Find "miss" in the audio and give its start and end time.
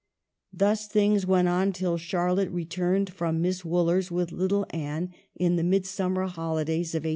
3.39-3.63